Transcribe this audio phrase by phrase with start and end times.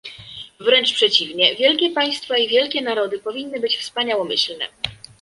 [0.59, 4.65] Wręcz przeciwnie- wielkie państwa i wielkie narody powinny być wspaniałomyślne